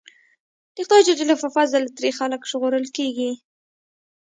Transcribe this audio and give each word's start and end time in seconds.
د 0.75 0.77
خدای 0.85 1.01
ج 1.19 1.21
په 1.41 1.47
فضل 1.55 1.83
ترې 1.95 2.09
خلک 2.19 2.41
ژغورل 2.51 2.85
کېږي. 2.97 3.31